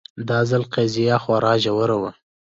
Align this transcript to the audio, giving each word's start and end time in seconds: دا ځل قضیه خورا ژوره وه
دا 0.29 0.39
ځل 0.49 0.63
قضیه 0.73 1.17
خورا 1.23 1.53
ژوره 1.63 1.95
وه 2.01 2.11